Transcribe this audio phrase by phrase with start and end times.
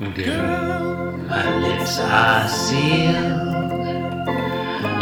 [0.00, 3.12] Girl, my lips are sealed.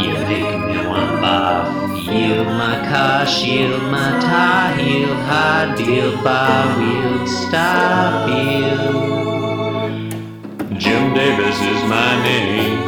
[0.03, 2.03] You make me want barf.
[2.11, 8.75] Yield my car, shield my tie, heel, hard deal, bar wheel, stop you.
[10.77, 12.81] Jim Davis is my name.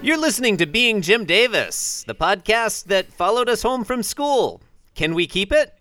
[0.00, 4.62] You're listening to Being Jim Davis, the podcast that followed us home from school.
[4.94, 5.74] Can we keep it?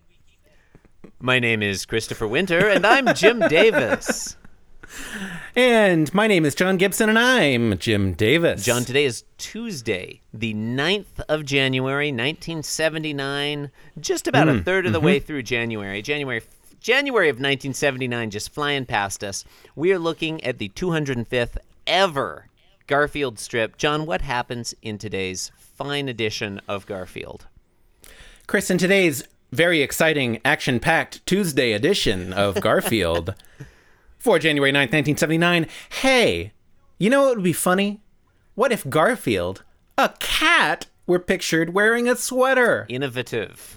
[1.25, 4.35] My name is Christopher Winter, and I'm Jim Davis.
[5.55, 8.65] And my name is John Gibson, and I'm Jim Davis.
[8.65, 13.71] John, today is Tuesday, the 9th of January, 1979.
[13.97, 15.05] Just about a mm, third of the mm-hmm.
[15.05, 16.01] way through January.
[16.01, 16.41] January
[16.81, 19.45] January of 1979 just flying past us.
[19.77, 21.55] We are looking at the 205th
[21.87, 22.49] ever
[22.85, 23.77] Garfield strip.
[23.77, 27.47] John, what happens in today's fine edition of Garfield?
[28.45, 33.35] Chris, in today's very exciting, action packed Tuesday edition of Garfield
[34.17, 35.67] for January 9th, 1979,
[36.01, 36.51] hey,
[36.97, 38.01] you know what would be funny?
[38.55, 39.63] What if Garfield,
[39.97, 42.85] a cat, were pictured wearing a sweater?
[42.89, 43.75] Innovative.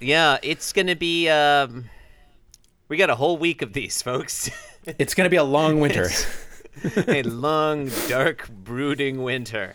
[0.00, 1.28] Yeah, it's going to be.
[1.28, 1.90] Um,
[2.88, 4.50] we got a whole week of these, folks.
[4.98, 6.08] It's going to be a long winter.
[7.08, 9.74] a long, dark, brooding winter.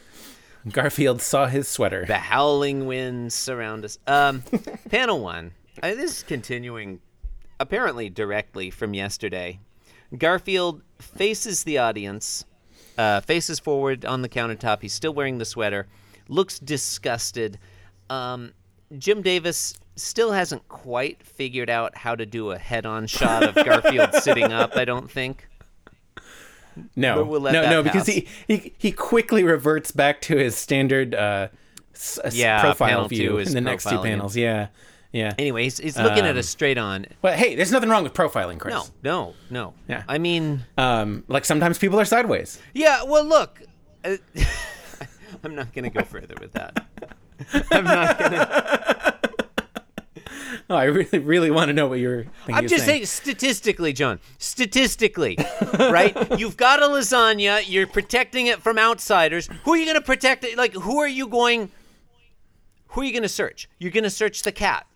[0.69, 2.05] Garfield saw his sweater.
[2.05, 3.97] The howling winds surround us.
[4.07, 4.43] Um,
[4.89, 5.51] panel one.
[5.81, 6.99] Uh, this is continuing,
[7.59, 9.59] apparently directly from yesterday.
[10.17, 12.45] Garfield faces the audience,
[12.97, 14.81] uh, faces forward on the countertop.
[14.81, 15.87] He's still wearing the sweater,
[16.27, 17.59] looks disgusted.
[18.09, 18.53] Um,
[18.97, 24.13] Jim Davis still hasn't quite figured out how to do a head-on shot of Garfield
[24.21, 24.75] sitting up.
[24.75, 25.47] I don't think.
[26.95, 31.47] No, we'll no, no, because he, he he quickly reverts back to his standard uh,
[31.93, 34.35] s- Yeah, profile view in the next two panels.
[34.35, 34.67] Yeah,
[35.11, 35.33] yeah.
[35.37, 37.05] Anyway, he's, he's looking at Um, us straight on.
[37.21, 38.73] But hey, there's nothing wrong with profiling, Chris.
[38.73, 39.73] No, no, no.
[39.87, 40.03] Yeah.
[40.07, 42.59] I mean, Um, like sometimes people are sideways.
[42.73, 43.03] yeah.
[43.03, 43.61] Well, look,
[44.03, 44.17] uh,
[45.43, 46.85] I'm not gonna go further with that.
[47.71, 49.12] I'm not gonna.
[50.73, 52.25] Oh, I really, really want to know what you're.
[52.51, 54.19] I'm just saying, statistically, John.
[54.39, 55.37] Statistically,
[55.77, 56.17] right?
[56.39, 57.63] You've got a lasagna.
[57.67, 59.47] You're protecting it from outsiders.
[59.65, 60.57] Who are you gonna protect it?
[60.57, 61.69] Like, who are you going?
[62.87, 63.69] Who are you gonna search?
[63.77, 64.87] You're gonna search the cat,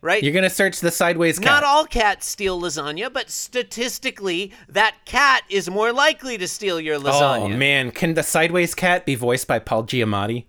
[0.00, 0.20] right?
[0.24, 1.46] You're gonna search the sideways cat.
[1.46, 6.96] Not all cats steal lasagna, but statistically, that cat is more likely to steal your
[6.96, 7.42] oh, lasagna.
[7.42, 10.46] Oh man, can the sideways cat be voiced by Paul Giamatti?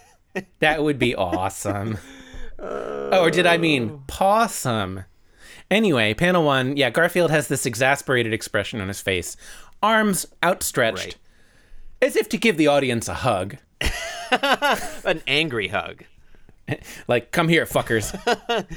[0.60, 1.98] that would be awesome.
[2.58, 5.04] Oh, or did I mean possum?
[5.70, 6.76] Anyway, panel one.
[6.76, 9.36] Yeah, Garfield has this exasperated expression on his face,
[9.82, 11.16] arms outstretched, Right.
[12.02, 13.56] as if to give the audience a hug.
[15.04, 16.04] An angry hug.
[17.06, 18.12] Like, come here, fuckers.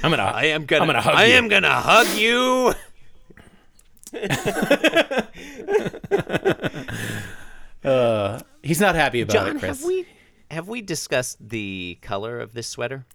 [0.03, 0.21] I'm gonna.
[0.35, 0.81] I am gonna.
[0.83, 1.33] I'm gonna hug I you.
[1.33, 2.73] am gonna hug you.
[7.83, 9.79] Uh, he's not happy about John, it, Chris.
[9.79, 10.05] have we
[10.51, 13.05] have we discussed the color of this sweater?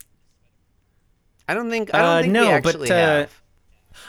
[1.48, 1.94] I don't think.
[1.94, 3.40] I don't Uh, think no, but, uh, have.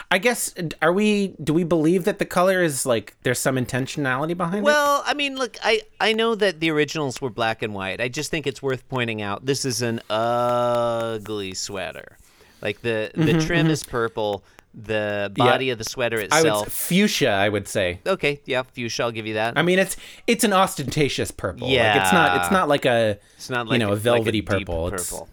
[0.10, 1.36] I guess are we?
[1.44, 4.64] Do we believe that the color is like there's some intentionality behind it?
[4.64, 8.02] Well, I mean, look, I, I know that the originals were black and white.
[8.02, 12.18] I just think it's worth pointing out this is an ugly sweater.
[12.62, 14.44] Like the the trim is purple,
[14.74, 16.72] the body of the sweater I would itself.
[16.72, 17.30] fuchsia.
[17.30, 18.00] I would say.
[18.08, 19.04] okay, yeah, fuchsia.
[19.04, 19.58] I'll give you that.
[19.58, 21.68] I mean, it's it's an ostentatious purple.
[21.68, 24.50] like, it's not it's not like a it's not like you know a, velvety like
[24.56, 24.88] a deep purple.
[24.90, 25.30] It's purple.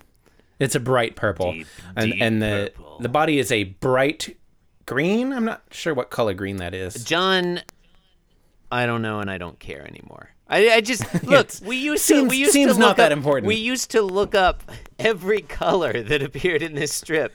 [0.62, 2.98] It's a bright purple, Deep, and deep and the purple.
[3.00, 4.36] the body is a bright
[4.86, 5.32] green.
[5.32, 7.04] I'm not sure what color green that is.
[7.04, 7.60] John,
[8.70, 10.30] I don't know, and I don't care anymore.
[10.48, 11.50] I, I just look.
[11.64, 12.28] We used seems- to.
[12.28, 13.46] We used seems to not look that up- important.
[13.48, 14.62] We used to look up
[14.98, 17.32] every color that appeared in this strip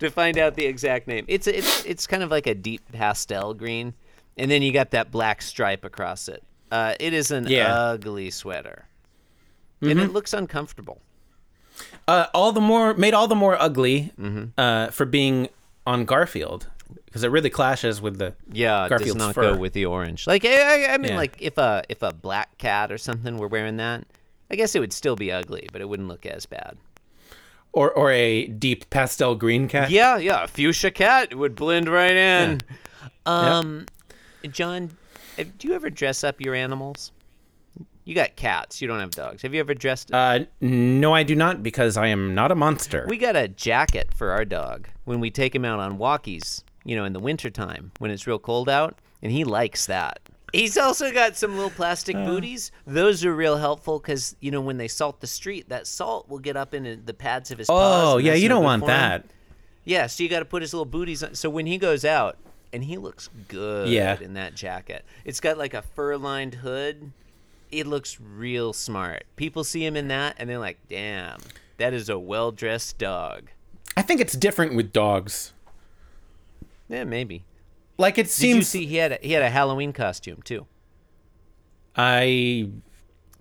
[0.00, 1.24] to find out the exact name.
[1.28, 3.94] It's it's it's kind of like a deep pastel green,
[4.36, 6.42] and then you got that black stripe across it.
[6.70, 7.72] Uh, it is an Yeah.
[7.74, 8.86] ugly sweater,
[9.80, 11.00] and it looks uncomfortable.
[12.08, 14.44] Uh, all the more made all the more ugly Mm-hmm.
[14.58, 15.48] uh, for being
[15.86, 16.66] on Garfield
[17.06, 19.52] because it really clashes with the Yeah, Garfield's does not fur.
[19.54, 20.26] go with the orange.
[20.26, 21.16] Like I, I, I mean, Yeah.
[21.16, 24.04] like if a if a black cat or something were wearing that,
[24.50, 26.76] I guess it would still be ugly, but it wouldn't look as bad.
[27.72, 29.90] or or a deep pastel green cat.
[29.90, 32.60] Yeah, yeah, a fuchsia cat would blend right in.
[33.26, 33.86] Um,
[34.50, 34.96] John,
[35.38, 37.12] uh, do you ever dress up your animals?
[38.04, 38.82] You got cats.
[38.82, 39.42] You don't have dogs.
[39.42, 40.12] Have you ever dressed?
[40.12, 43.06] Uh, no, I do not because I am not a monster.
[43.08, 46.62] we got a jacket for our dog when we take him out on walkies.
[46.84, 50.18] You know, in the wintertime when it's real cold out, and he likes that.
[50.52, 52.24] He's also got some little plastic Uh.
[52.26, 52.72] booties.
[52.88, 56.40] Those are real helpful because you know when they salt the street, that salt will
[56.40, 58.14] get up in the pads of his paws.
[58.14, 59.24] oh yeah, you don't want that.
[59.84, 61.34] Yeah, so you got to put his little booties on.
[61.36, 62.36] So when he goes out,
[62.72, 64.18] and he looks good Yeah.
[64.20, 65.04] in that jacket.
[65.24, 67.12] It's got like a fur-lined hood.
[67.72, 69.24] It looks real smart.
[69.36, 71.40] People see him in that, and they're like, "Damn,
[71.78, 73.50] that is a well-dressed dog."
[73.96, 75.52] I think it's different with dogs.
[76.88, 77.44] Yeah, maybe.
[77.98, 78.52] Like it seems.
[78.52, 80.66] Did you see he had a, he had a Halloween costume too?
[81.96, 82.68] I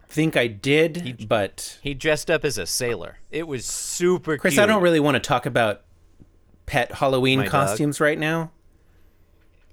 [0.07, 3.19] think I did, but He dressed up as a sailor.
[3.31, 4.42] It was super cute.
[4.42, 4.63] Chris, cute.
[4.63, 5.81] I don't really want to talk about
[6.66, 7.51] pet Halloween My dog?
[7.51, 8.51] costumes right now.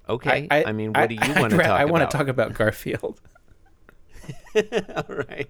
[0.07, 0.47] Okay.
[0.49, 1.89] I, mean, what do you want to talk I about?
[1.91, 3.21] want to talk about Garfield.
[4.55, 5.49] All right.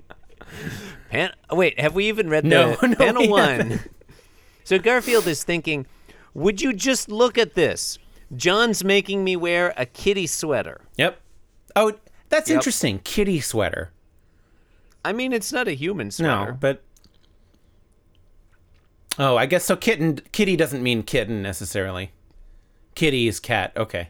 [1.09, 3.79] Pan- wait, have we even read No, the no, panel one?
[4.63, 5.85] so Garfield is thinking,
[6.33, 7.97] would you just look at this?
[8.35, 10.81] Jon's making me wear a kitty sweater.
[10.97, 11.19] Yep.
[11.75, 11.93] Oh,
[12.29, 12.55] that's Yep.
[12.57, 12.99] interesting.
[13.03, 13.91] Kitty sweater.
[15.03, 16.51] I mean, it's not a human sweater.
[16.51, 16.83] No, but
[19.17, 19.75] oh, I guess so.
[19.75, 22.11] Kitten, kitty doesn't mean kitten necessarily.
[22.95, 23.71] Kitty is cat.
[23.77, 24.09] Okay.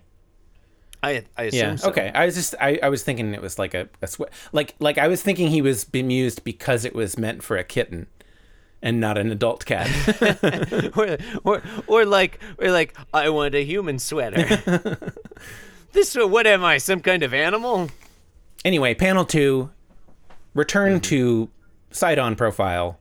[1.01, 1.75] I, I assume Yeah.
[1.75, 1.89] so.
[1.89, 2.11] Okay.
[2.13, 4.09] I was just I, I was thinking it was like a, a
[4.51, 8.07] like like I was thinking he was bemused because it was meant for a kitten
[8.81, 9.89] and not an adult cat.
[10.95, 14.45] or, or, or like, or like, I want a human sweater.
[15.91, 16.77] this, uh, what am I?
[16.77, 17.89] Some kind of animal?
[18.65, 19.69] anyway, panel two,
[20.53, 21.01] return mm-hmm.
[21.01, 21.49] to
[21.91, 22.99] side on profile.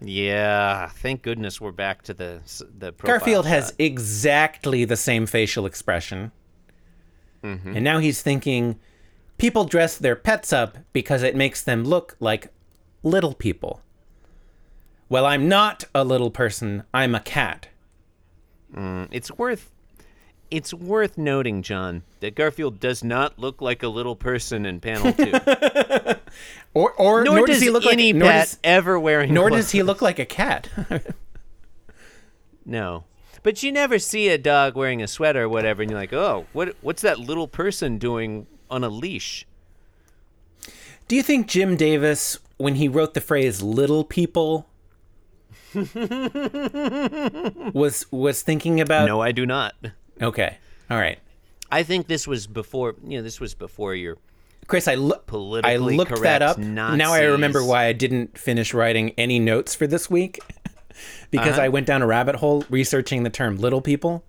[0.00, 0.88] Yeah.
[0.88, 2.40] Thank goodness we're back to the
[2.76, 6.32] the profile Garfield has exactly the same facial expression.
[7.42, 7.76] Mm-hmm.
[7.76, 8.78] And now he's thinking
[9.38, 12.48] people dress their pets up because it makes them look like
[13.02, 13.80] little people.
[15.08, 17.68] Well, I'm not a little person, I'm a cat.
[18.74, 19.70] It's worth
[20.50, 25.12] it's worth noting, John, that Garfield does not look like a little person in panel
[25.12, 25.32] two.
[26.74, 29.34] Or or nor, nor, does, does he look any like nor pet does, ever wearing
[29.34, 29.64] nor clothes.
[29.64, 30.68] does he look like a cat.
[32.64, 33.04] No.
[33.42, 36.46] But you never see a dog wearing a sweater or whatever, and you're like, oh,
[36.52, 39.46] what what's that little person doing on a leash?
[41.08, 44.68] Do you think Jim Davis when he wrote the phrase little people
[47.72, 49.74] was was thinking about no, I do not.
[50.20, 50.58] Okay.
[50.90, 51.18] All right.
[51.70, 54.18] I think this was before you know, this was before your
[54.66, 55.28] Chris, I look.
[55.64, 56.58] I looked that up.
[56.58, 60.38] Now I remember why I didn't finish writing any notes for this week,
[61.30, 61.62] because Uh-huh.
[61.62, 64.24] I went down a rabbit hole researching the term "little people."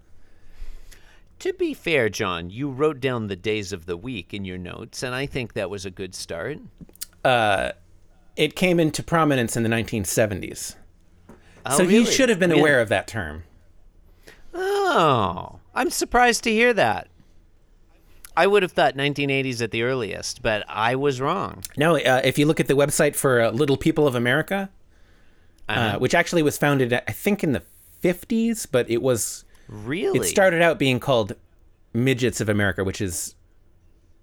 [1.39, 5.04] To be fair, John, you wrote down the days of the week in your notes,
[5.04, 6.60] and I think that was a good start.
[8.36, 10.75] It came into prominence in the 1970s,
[11.65, 12.12] Oh, so he really?
[12.12, 12.57] should have been Yeah.
[12.60, 13.44] aware of that term.
[14.54, 17.07] Oh, I'm surprised to hear that.
[18.36, 21.63] I would have thought 1980s at the earliest, but I was wrong.
[21.77, 24.69] No, uh, if you look at the website for uh, Little People of America,
[25.69, 27.63] uh, which actually was founded, I think, in the
[28.01, 30.19] 50s, but it was Really?
[30.19, 31.36] it started out being called
[31.94, 33.36] Midgets of America, which is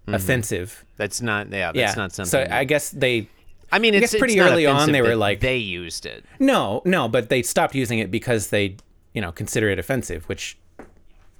[0.07, 0.85] offensive.
[0.97, 1.49] That's not.
[1.51, 2.29] Yeah, that's yeah, not something.
[2.29, 3.27] So I guess they
[3.71, 6.25] I mean, it's guess pretty it's early on they were like- they used it.
[6.39, 8.75] No, no, but they stopped using it because they,
[9.13, 10.57] you know, consider it offensive, which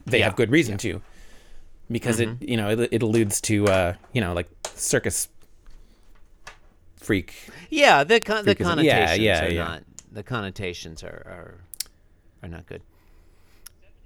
[0.06, 0.25] they Yeah.
[0.25, 1.01] have good reason to,
[1.92, 5.27] because it, you know, it, it alludes to, uh, you know, like circus
[6.95, 7.33] freak.
[7.69, 8.83] Yeah, the con- the Freakism.
[8.83, 9.63] Yeah, yeah, are yeah.
[9.63, 9.83] not.
[10.12, 11.56] The connotations are are,
[12.44, 12.81] are not good.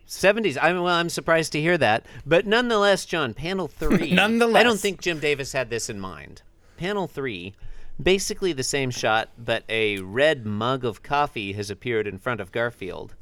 [0.07, 0.57] 70s.
[0.62, 0.94] I'm well.
[0.94, 4.12] I'm surprised to hear that, but nonetheless, John, panel three.
[4.12, 6.42] nonetheless, I don't think Jim Davis had this in mind.
[6.78, 7.54] Panel three,
[8.02, 12.52] basically the same shot, but a red mug of coffee has appeared in front of
[12.52, 13.16] Garfield,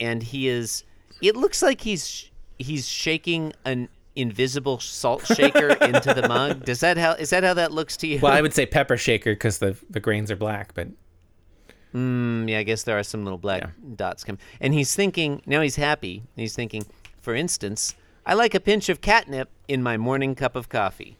[0.00, 0.84] and he is.
[1.20, 6.64] It looks like he's he's shaking an invisible salt shaker into the mug.
[6.64, 8.20] Does that how is that how that looks to you?
[8.20, 10.88] Well, I would say pepper shaker because the the grains are black, but
[11.96, 14.36] Mm, yeah, I guess there are some little black dots come.
[14.60, 15.62] And he's thinking now.
[15.62, 16.24] He's happy.
[16.36, 16.84] He's thinking,
[17.22, 17.94] for instance,
[18.26, 21.16] I like a pinch of catnip in my morning cup of coffee.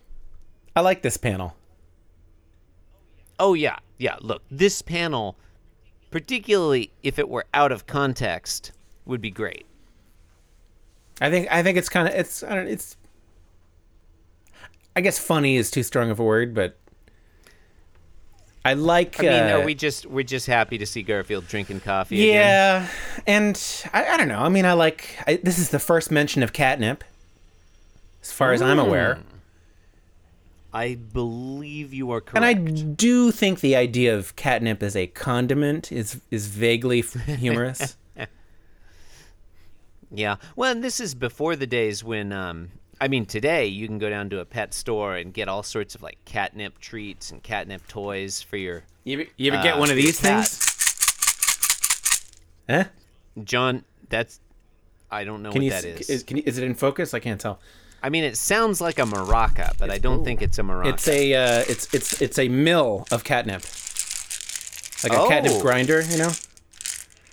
[0.74, 1.56] I like this panel.
[3.38, 4.16] Oh yeah, yeah.
[4.20, 5.36] Look, this panel,
[6.10, 8.72] particularly if it were out of context,
[9.06, 9.64] would be great.
[11.22, 12.98] I think I think it's kind of it's I don't it's.
[14.94, 16.78] I guess funny is too strong of a word, but
[18.66, 19.20] I like.
[19.20, 22.22] I mean, uh, are we just we're just happy to see Garfield drinking coffee?
[22.22, 22.34] again?
[22.34, 22.88] Yeah,
[23.26, 24.40] and I, I don't know.
[24.40, 27.04] I mean, I like I, this is the first mention of catnip,
[28.22, 29.20] as far as I'm aware,
[30.72, 32.36] I believe you are correct.
[32.36, 37.96] and I do think the idea of catnip as a condiment is is vaguely humorous.
[40.10, 40.36] Yeah.
[40.54, 44.08] Well, and this is before the days when, um, I mean, today you can go
[44.08, 47.86] down to a pet store and get all sorts of like catnip treats and catnip
[47.88, 48.84] toys for your.
[49.04, 50.46] you ever, you ever Uh, get one of these cat.
[50.46, 50.62] things?
[52.68, 52.84] Huh?
[53.44, 54.40] John, that's.
[55.10, 55.70] I don't know Can what you?
[55.70, 56.22] that s- is.
[56.22, 57.14] can you, is it in focus?
[57.14, 57.60] I can't tell.
[58.02, 60.86] I mean, it sounds like a maraca, but I don't think it's a maraca.
[60.94, 63.62] It's a uh, it's it's it's a mill of catnip,
[65.04, 65.60] like a catnip Oh.
[65.62, 66.02] grinder.
[66.08, 66.30] You know.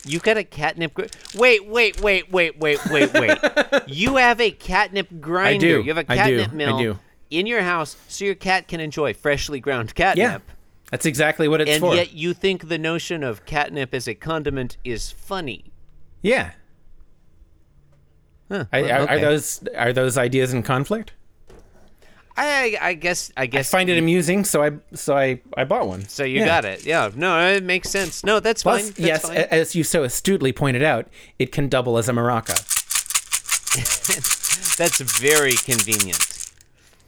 [0.05, 0.93] You got a catnip.
[0.93, 1.05] Gr-
[1.35, 3.37] wait, wait, wait, wait, wait, wait, wait.
[3.87, 5.55] you have a catnip grinder.
[5.55, 5.81] I do.
[5.81, 6.99] You have a catnip I mill do.
[7.29, 10.17] in your house, so your cat can enjoy freshly ground catnip.
[10.47, 10.53] Yeah.
[10.91, 11.95] That's exactly what it's And for.
[11.95, 15.71] yet you think the notion of catnip as a condiment is funny.
[16.21, 16.51] yeah.
[18.51, 19.21] Huh, I, well, are, are okay.
[19.21, 21.13] those are those ideas in conflict?
[22.35, 23.31] I, I guess.
[23.37, 23.69] I I guess.
[23.69, 26.07] find it amusing, so I so I I bought one.
[26.07, 26.45] So you Yeah.
[26.45, 26.85] got it.
[26.85, 27.11] Yeah.
[27.15, 28.23] No, it makes sense.
[28.23, 28.87] No, that's Plus, fine.
[28.89, 29.37] That's yes, fine.
[29.37, 32.55] as you so astutely pointed out, it can double as a maraca.
[34.77, 36.49] that's very convenient.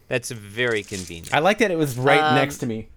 [0.07, 1.33] That's very convenient.
[1.33, 2.89] I like that it was right Um, next to me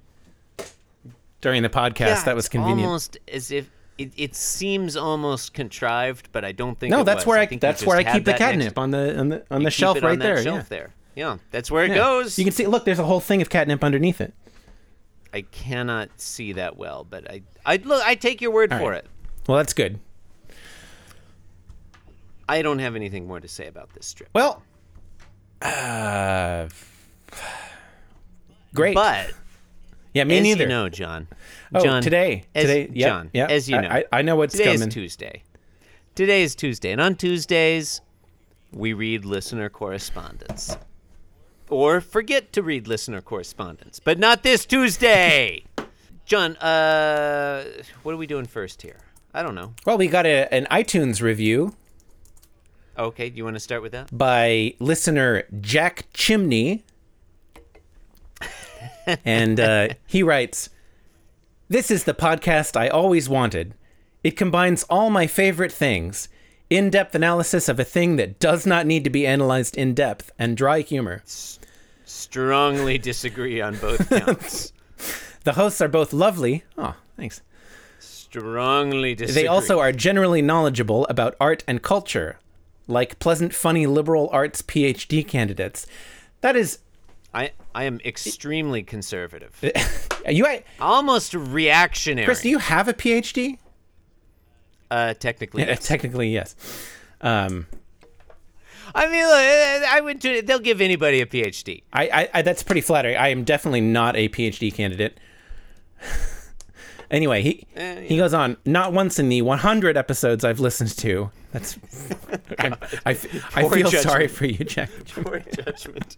[1.41, 1.99] during the podcast.
[2.01, 2.85] Yeah, that was convenient.
[2.87, 6.91] Almost as if it, it seems almost contrived, but I don't think.
[6.91, 7.27] no, that's was.
[7.27, 9.45] where I, you that's where I keep the that next- catnip on the on the
[9.51, 10.43] on the shelf right on there.
[10.43, 10.65] Shelf yeah.
[10.69, 10.95] there.
[11.19, 11.97] Yeah, that's where it Yeah.
[11.97, 12.39] goes.
[12.39, 12.69] You can see.
[12.69, 14.33] Look, there's a whole thing of catnip underneath it.
[15.35, 18.05] I cannot see that well, but I, I look.
[18.07, 18.99] I take your word All for right.
[19.05, 19.11] it.
[19.49, 19.99] Well, that's good.
[22.49, 24.31] I don't have anything more to say about this strip.
[24.33, 24.63] Well,
[25.61, 26.69] uh,
[28.73, 28.95] great.
[28.95, 29.33] But
[30.15, 30.63] yeah, me as neither.
[30.63, 31.27] you know, John.
[31.75, 33.47] oh, John, today, as- today, yeah, John, yeah.
[33.49, 34.87] as you know, I, I know what's Today coming.
[34.89, 35.43] is Tuesday.
[36.15, 38.01] Today is Tuesday, and on Tuesdays,
[38.73, 40.77] we read listener correspondence.
[41.69, 45.65] Or forget to read listener correspondence, but not this Tuesday.
[46.25, 47.65] John, uh,
[48.03, 48.99] what are we doing first here?
[49.35, 49.75] I don't know.
[49.87, 51.75] Well, we got a, an iTunes review
[52.99, 54.09] Okay, do you want to start with that?
[54.17, 56.85] by listener Jack Chimney.
[59.25, 60.69] and uh, he writes
[61.69, 63.75] This is the podcast I always wanted.
[64.25, 66.29] It combines all my favorite things
[66.71, 70.31] in depth analysis of a thing that does not need to be analyzed in depth,
[70.39, 71.23] and dry humor.
[72.05, 74.73] Strongly disagree on both counts.
[75.45, 76.65] The hosts are both lovely.
[76.77, 77.43] Oh, thanks.
[78.01, 79.43] Strongly disagree.
[79.43, 82.39] They also are generally knowledgeable about art and culture,
[82.87, 85.87] like pleasant, funny liberal arts PhD candidates.
[86.43, 86.81] That is,
[87.33, 89.59] I, I am extremely conservative.
[90.29, 92.27] you, I- Almost reactionary.
[92.27, 93.59] Chris, do you have a PhD?
[94.91, 95.87] Uh, technically, yes.
[95.87, 96.57] Technically, yes.
[97.21, 97.67] Um,
[98.95, 100.19] I mean, look, I would.
[100.19, 101.83] Do, they'll give anybody a PhD.
[101.93, 103.17] I, I, I, that's pretty flattering.
[103.17, 105.19] I am definitely not a PhD candidate.
[107.11, 108.57] anyway, he Eh, he goes on.
[108.65, 111.31] Not once in the 100 episodes I've listened to.
[111.53, 111.79] That's.
[112.59, 114.03] I Poor feel judgment.
[114.03, 114.91] sorry for you, Jack.
[115.09, 116.17] Poor judgment.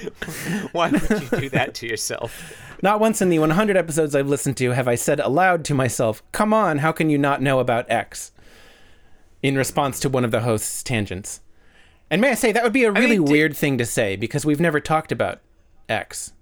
[0.72, 2.56] Why would you do that to yourself?
[2.82, 6.22] Not once in the 100 episodes I've listened to have I said aloud to myself,
[6.32, 8.32] "Come on, how can you not know about X?"
[9.42, 11.40] In response to one of the host's tangents.
[12.10, 14.16] And may I say that would be a really mean, di- weird thing to say
[14.16, 15.40] because we've never talked about
[15.88, 16.32] X.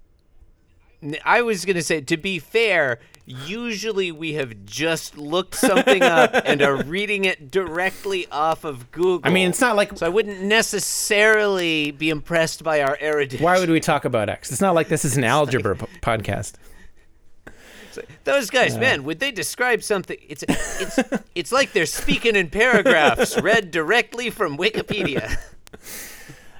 [1.25, 6.61] I was gonna say, to be fair, usually we have just looked something up and
[6.61, 9.21] are reading it directly off of Google.
[9.23, 13.43] I mean, it's not like So I wouldn't necessarily be impressed by our erudition.
[13.43, 14.51] Why would we talk about X?
[14.51, 16.53] It's not like this is an algebra p- podcast.
[18.23, 20.17] Those guys, man, would they describe something?
[20.29, 20.99] It's it's
[21.35, 25.37] it's like they're speaking in paragraphs read directly from Wikipedia.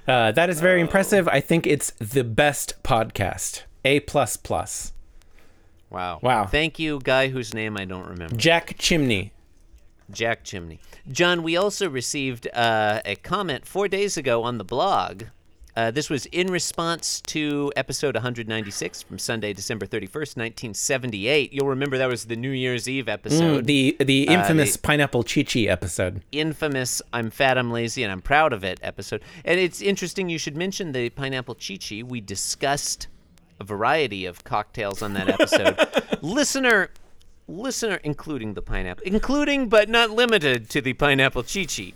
[0.07, 1.27] Uh, that is very impressive.
[1.29, 3.61] I think it's the best podcast.
[3.85, 4.91] A plus plus.
[5.91, 6.19] Wow.
[6.21, 6.45] Wow.
[6.45, 8.35] Thank you, guy whose name I don't remember.
[8.35, 9.33] Jack Chimney.
[10.09, 10.79] Jack Chimney.
[11.11, 15.23] John, we also received uh, a comment four days ago on the blog.
[15.73, 21.53] Uh, this was in response to episode 196 from Sunday, December 31st, 1978.
[21.53, 23.67] You'll remember that was the New Year's Eve episode.
[23.67, 26.23] The the infamous the- pineapple chichi episode.
[26.33, 29.21] infamous I'm fat, I'm lazy, and I'm proud of it episode.
[29.45, 32.03] And it's interesting you should mention the pineapple chichi.
[32.03, 33.07] We discussed
[33.61, 35.77] a variety of cocktails on that episode.
[36.21, 36.89] listener,
[37.47, 41.93] listener, including the pineapple, including but not limited to the pineapple chichi.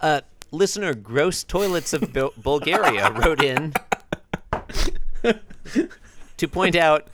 [0.00, 0.20] Uh,
[0.52, 3.74] listener, gross toilets of Bul- Bulgaria wrote in
[6.36, 7.08] to point out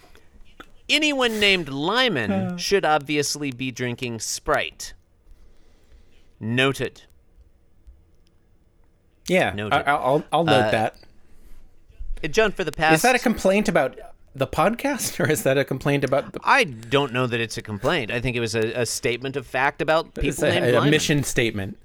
[0.88, 4.92] anyone named Lyman should obviously be drinking Sprite.
[6.38, 7.02] Noted.
[9.26, 9.76] Yeah, Noted.
[9.88, 10.96] I, I'll I'll note Uh, that.
[12.28, 12.96] John, for the past.
[12.96, 13.98] Is that a complaint about
[14.34, 16.40] the podcast, or is that a complaint about the?
[16.42, 18.10] I don't know that it's a complaint.
[18.10, 20.90] I think it was a, a statement of fact about It's people named a, a
[20.90, 21.78] mission statement.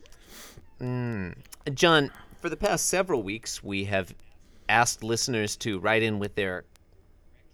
[1.74, 4.14] John, for the past several weeks, we have
[4.70, 6.64] asked listeners to write in with their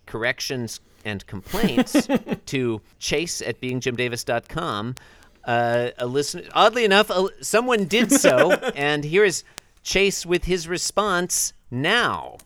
[0.05, 2.07] corrections and complaints
[2.45, 4.95] to chase at beingjimdavis.com.
[5.43, 9.43] Uh, a listener, oddly enough, a, someone did so, and here is
[9.85, 12.37] Chase with his response now.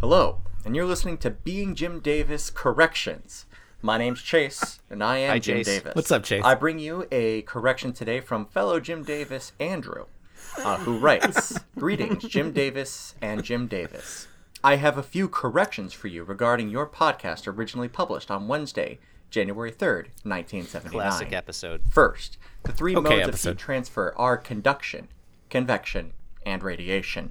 [0.00, 3.46] Hello, and you're listening to Being Jim Davis Corrections.
[3.82, 5.66] My name's Chase, and I am Hi, Jim Chase.
[5.66, 5.94] Davis.
[5.94, 6.42] What's up, Chase?
[6.44, 10.06] I bring you a correction today from fellow Jim Davis, Andrew,
[10.58, 14.28] uh, who writes Greetings, Jim Davis and Jim Davis.
[14.62, 18.98] I have a few corrections for you regarding your podcast originally published on Wednesday,
[19.30, 20.90] January 3rd, 1979.
[20.92, 21.82] Classic episode.
[21.90, 23.50] First, the three Okay, modes episode.
[23.50, 25.08] of heat transfer are conduction,
[25.50, 26.12] convection,
[26.44, 27.30] and radiation.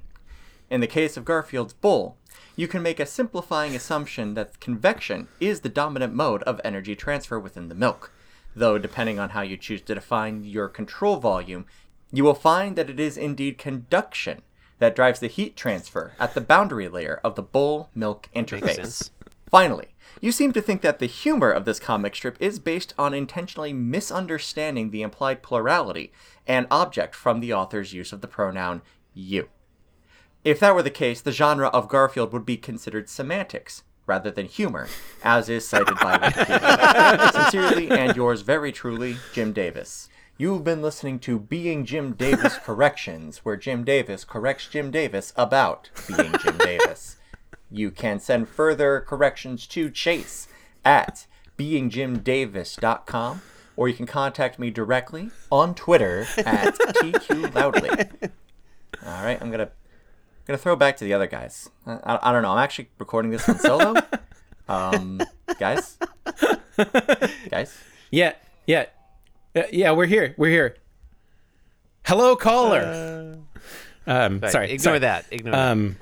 [0.70, 2.17] In the case of Garfield's bull,
[2.58, 7.38] you can make a simplifying assumption that convection is the dominant mode of energy transfer
[7.38, 8.10] within the milk,
[8.56, 11.64] though depending on how you choose to define your control volume,
[12.12, 14.42] you will find that it is indeed conduction
[14.80, 19.10] that drives the heat transfer at the boundary layer of the bull milk interface.
[19.48, 23.14] Finally, you seem to think that the humor of this comic strip is based on
[23.14, 26.10] intentionally misunderstanding the implied plurality
[26.44, 28.82] and object from the author's use of the pronoun
[29.14, 29.48] you.
[30.44, 34.46] If that were the case, the genre of Garfield would be considered semantics rather than
[34.46, 34.88] humor,
[35.22, 37.32] as is cited by Wikipedia.
[37.52, 40.08] Sincerely and yours very truly, Jim Davis.
[40.38, 45.90] You've been listening to Being Jim Davis Corrections, where Jim Davis corrects Jim Davis about
[46.06, 47.16] being Jim Davis.
[47.70, 50.48] You can send further corrections to Chase
[50.84, 51.26] at
[51.58, 53.42] beingjimdavis.com,
[53.76, 58.30] or you can contact me directly on Twitter at TQLoudly.
[59.04, 59.70] All right, I'm gonna
[60.48, 61.70] gonna throw it back to the other guys.
[61.86, 62.50] I, I, I don't know.
[62.52, 63.94] I'm actually recording this one solo.
[64.70, 65.18] Um,
[65.58, 65.96] guys,
[67.50, 67.74] guys,
[68.10, 68.34] Yeah,
[68.66, 68.84] yeah,
[69.56, 69.92] Uh, yeah.
[69.92, 70.34] We're here.
[70.36, 70.76] We're here.
[72.04, 73.38] Hello, caller.
[74.06, 74.66] um, Right, sorry.
[74.66, 74.98] ignore sorry.
[74.98, 75.24] that.
[75.30, 75.96] Ignore Um,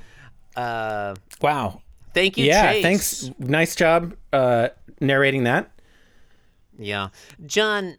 [0.57, 0.61] that.
[0.61, 1.81] Uh, wow.
[2.13, 2.73] thank you, Yeah.
[2.73, 2.83] Chase.
[2.83, 3.31] Thanks.
[3.39, 5.71] Nice job uh, narrating that.
[6.77, 7.11] Yeah,
[7.47, 7.99] John.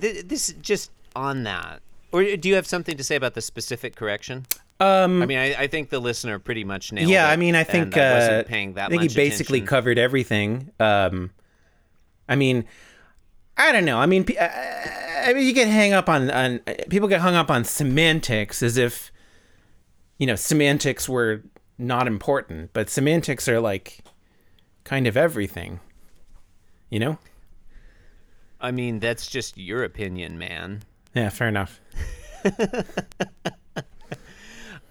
[0.00, 1.80] Th- this just on that,
[2.12, 4.46] or do you have something to say about the specific correction?
[4.78, 7.28] Um, I mean, I, I think the listener pretty much nailed yeah, it.
[7.28, 9.66] Yeah, I mean, I think I uh, that I think he basically attention.
[9.66, 10.70] covered everything.
[10.78, 11.30] Um,
[12.28, 12.64] I mean,
[13.56, 13.98] I don't know.
[13.98, 16.58] I mean, I I mean, you get hang up on on
[16.90, 19.10] people get hung up on semantics as if
[20.18, 21.42] you know semantics were
[21.78, 24.00] not important, but semantics are like
[24.84, 25.80] kind of everything.
[26.90, 27.18] You know?
[28.60, 30.82] I mean, that's just your opinion, man.
[31.14, 31.80] Yeah, fair enough.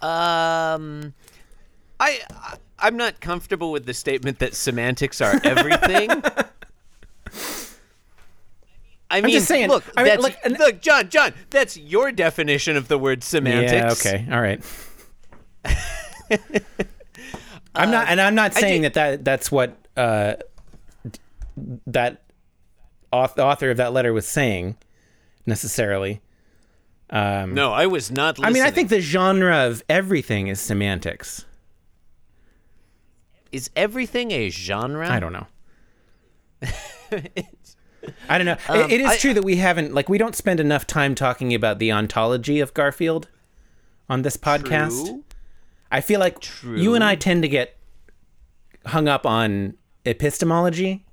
[0.01, 1.13] Um,
[1.99, 6.09] I, I I'm not comfortable with the statement that semantics are everything.
[9.09, 11.33] I mean, just saying, Look, I mean, like, look, John, John.
[11.49, 14.03] That's your definition of the word semantics.
[14.03, 14.11] Yeah.
[14.11, 14.27] Okay.
[14.31, 14.61] All right.
[17.75, 20.35] I'm not, and I'm not saying did- that, that that's what uh,
[21.87, 22.23] that
[23.11, 24.75] author of that letter was saying
[25.45, 26.21] necessarily.
[27.11, 28.37] No, I was not.
[28.43, 31.45] I mean, I think the genre of everything is semantics.
[33.51, 35.09] is everything a genre?
[35.09, 35.47] I don't know.
[38.29, 38.57] I don't know.
[38.69, 41.15] It- it is Um, I- true that we haven't like we don't spend enough time
[41.15, 43.29] talking about the ontology of Garfield
[44.09, 45.05] on this podcast.
[45.07, 45.23] True.
[45.91, 47.77] I feel like you and I tend to get
[48.87, 51.05] hung up on epistemology,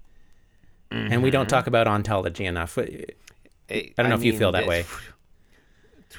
[0.90, 2.76] and we don't talk about ontology enough.
[2.76, 3.06] I,
[3.70, 4.84] I don't know if you feel that way.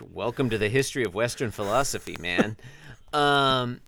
[0.01, 2.57] Welcome to the history of Western philosophy, man.
[3.13, 3.79] um,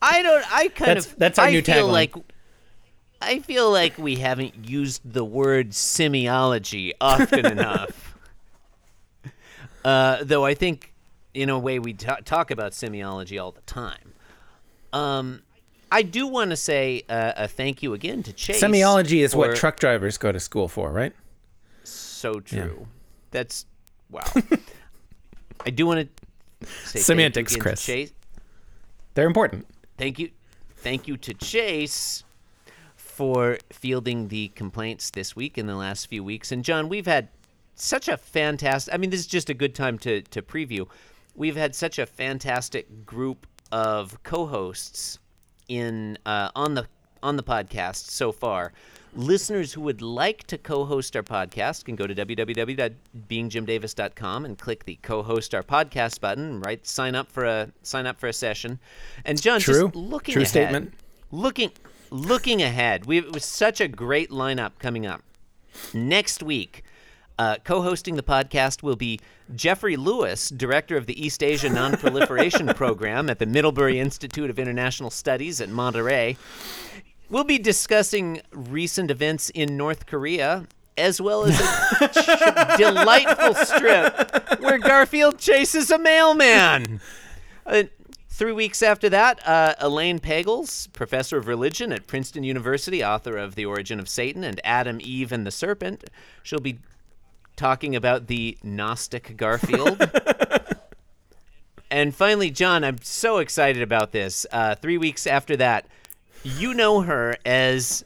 [0.00, 0.44] I don't.
[0.54, 1.18] I kind That's- of.
[1.18, 1.92] that's our I new feel tagline.
[1.92, 2.14] like.
[3.24, 8.16] I feel like we haven't used the word semiology often enough.
[9.84, 10.92] Uh, though I think,
[11.32, 14.12] in a way, we ta talk about semiology all the time.
[14.92, 15.42] Um,
[15.92, 18.60] I do want to say uh, a thank you again to Chase.
[18.60, 21.12] Semiology is what truck drivers go to school for, right?
[21.84, 22.88] So true.
[23.30, 23.66] That's
[24.10, 24.24] wow.
[25.64, 26.08] I do want
[26.60, 27.86] to say Semantics, thank you again to Chris.
[27.86, 28.12] Chase.
[29.14, 29.66] They're important.
[29.98, 30.30] Thank you,
[30.76, 32.24] thank you to Chase
[32.96, 36.50] for fielding the complaints this week in the last few weeks.
[36.50, 37.28] And John, we've had
[37.74, 38.92] such a fantastic.
[38.92, 40.88] I mean, this is just a good time to to preview.
[41.34, 45.18] We've had such a fantastic group of co-hosts
[45.68, 46.86] in uh, on the
[47.22, 48.72] on the podcast so far.
[49.14, 54.98] Listeners who would like to co-host our podcast can go to www.beingjimdavis.com and click the
[55.02, 56.44] co-host our podcast button.
[56.44, 58.78] and Right, sign up for a sign up for a session.
[59.24, 59.84] And John, True.
[59.84, 60.94] just looking True ahead, statement.
[61.30, 61.72] Looking
[62.10, 65.22] looking ahead, we it was such a great lineup coming up.
[65.92, 66.82] Next week,
[67.38, 69.20] uh, co-hosting the podcast will be
[69.54, 75.10] Jeffrey Lewis, director of the East Asia Nonproliferation Program at the Middlebury Institute of International
[75.10, 76.38] Studies at Monterey.
[77.32, 80.66] We'll be discussing recent events in North Korea
[80.98, 87.00] as well as a ch- delightful strip where Garfield chases a mailman.
[87.64, 87.84] Uh,
[88.28, 93.54] three weeks after that, uh, Elaine Pagels, professor of religion at Princeton University, author of
[93.54, 96.04] The Origin of Satan and Adam, Eve, and the Serpent,
[96.42, 96.80] she'll be
[97.56, 100.06] talking about the Gnostic Garfield.
[101.90, 104.44] and finally, John, I'm so excited about this.
[104.52, 105.86] Uh, three weeks after that,
[106.44, 108.04] you know her as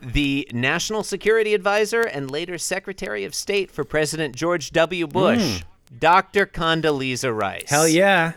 [0.00, 5.06] the National Security Advisor and later Secretary of State for President George W.
[5.06, 5.62] Bush,
[5.98, 6.46] Dr.
[6.46, 7.68] Condoleezza Rice.
[7.68, 8.32] Hell yeah.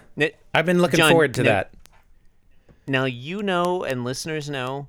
[0.53, 1.73] I've been looking John, forward to that.
[2.87, 4.87] Now, you know, and listeners know,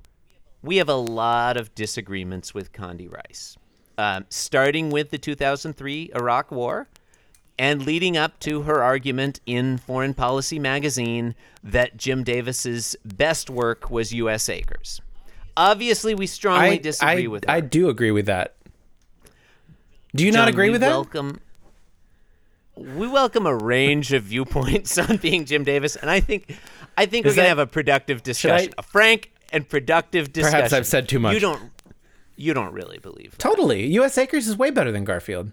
[0.61, 3.57] we have a lot of disagreements with Condi Rice,
[3.97, 6.87] um, starting with the 2003 Iraq War
[7.59, 13.91] and leading up to her argument in Foreign Policy magazine that Jim Davis's best work
[13.91, 14.47] was U.S.
[14.47, 15.01] Acres.
[15.57, 17.51] Obviously, we strongly I, disagree I, with her.
[17.51, 18.55] I do agree with that.
[20.15, 20.89] Do you not agree with that?
[20.89, 21.41] Welcome.
[22.75, 26.57] We welcome a range of viewpoints on being Jim Davis, and I think,
[26.97, 30.55] I think Is we're gonna have a productive discussion, I- a frank and productive discussion.
[30.59, 31.33] Perhaps I've said too much.
[31.33, 31.71] You don't,
[32.37, 33.31] you don't really believe.
[33.31, 33.39] That.
[33.39, 33.85] Totally.
[33.95, 34.17] U.S.
[34.17, 35.51] Acres is way better than Garfield.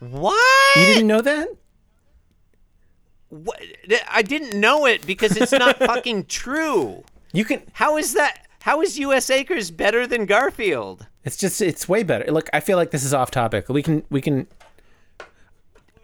[0.00, 0.76] What?
[0.76, 1.48] You didn't know that?
[3.28, 3.60] What?
[4.10, 7.04] I didn't know it because it's not fucking true.
[7.32, 7.62] You can.
[7.74, 8.46] How is that?
[8.62, 9.30] How is U.S.
[9.30, 11.06] Acres better than Garfield?
[11.24, 11.60] It's just.
[11.62, 12.30] It's way better.
[12.32, 13.68] Look, I feel like this is off topic.
[13.68, 14.02] We can.
[14.10, 14.46] We can.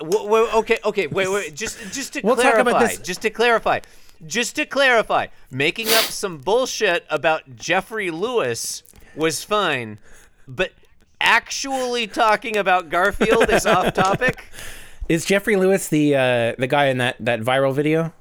[0.01, 1.55] Okay, okay, wait, wait.
[1.55, 2.71] Just, just to We'll talk clarify.
[2.71, 3.81] about this- Just to clarify.
[4.27, 5.29] Just to clarify.
[5.51, 8.83] Making up some bullshit about Jeffrey Lewis
[9.15, 9.99] was fine,
[10.47, 10.73] but
[11.21, 14.49] actually talking about Garfield is off topic.
[15.09, 18.13] Is Jeffrey Lewis the uh, the guy in that that viral video?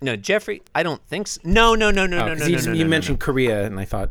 [0.00, 0.62] No, Jeffrey.
[0.74, 1.40] I don't think so.
[1.44, 3.78] No, no, no, no, Oh, no, no, you, no, no, you no, mentioned Korea, and
[3.78, 4.10] I thought,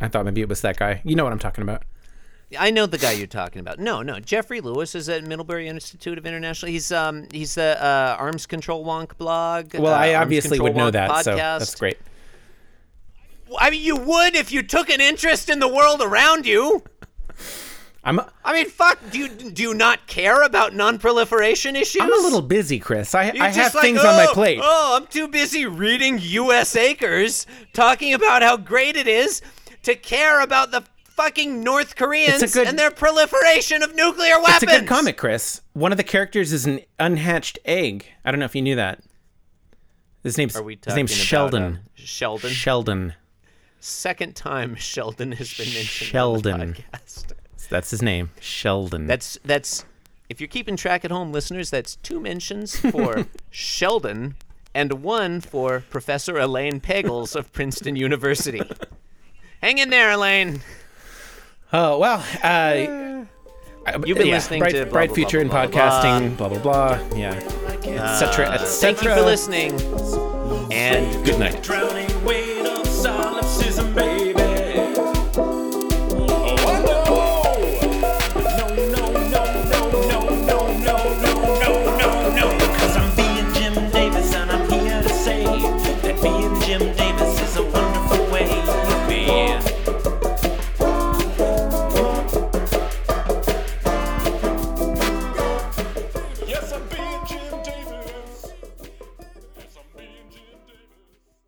[0.00, 1.02] I thought maybe it was that guy.
[1.04, 1.82] You know what I'm talking about?
[2.58, 3.78] I know the guy you're talking about.
[3.78, 4.20] No, no.
[4.20, 6.72] Jeffrey Lewis is at Middlebury Institute of International.
[6.72, 9.74] He's um he's the uh, Arms Control Wonk blog.
[9.74, 11.98] Well, uh, I obviously would know Wonk that, so that's great.
[13.58, 16.82] I mean, you would if you took an interest in the world around you.
[18.04, 18.98] I'm I mean, fuck.
[19.10, 22.00] Do you do you not care about non-proliferation issues?
[22.00, 23.14] I'm a little busy, Chris.
[23.14, 24.60] I You're I have just like, things on my "Oh, plate.
[24.62, 26.74] Oh, I'm too busy reading U.S.
[26.76, 29.42] Acres, talking about how great it is
[29.82, 34.62] to care about the fucking North Koreans good- and their proliferation of nuclear weapons.
[34.62, 35.60] It's a good comic, Chris.
[35.72, 38.06] One of the characters is an unhatched egg.
[38.24, 39.00] I don't know if you knew that.
[40.22, 41.62] His name's Are we his name's about, Sheldon.
[41.62, 42.50] uh, Sheldon.
[42.50, 43.14] Sheldon.
[43.80, 46.60] Second time Sheldon has been mentioned Sheldon.
[46.60, 47.32] on the podcast.
[47.70, 48.30] That's his name.
[48.40, 49.06] Sheldon.
[49.06, 49.84] That's that's
[50.30, 54.36] if you're keeping track at home, listeners, that's two mentions for Sheldon
[54.74, 58.62] and one for Professor Elaine Pagels of Princeton University.
[59.62, 60.60] Hang in there, Elaine.
[61.72, 62.24] oh well.
[62.42, 63.24] Uh,
[64.06, 66.36] You've been yeah, listening bright, to blah, bright blah, future blah, in blah, blah, podcasting.
[66.38, 67.16] Blah blah blah.
[67.16, 68.50] Yeah, etc.
[68.52, 68.94] etc.
[68.94, 69.72] Thank you for listening.
[70.72, 71.62] And Good night.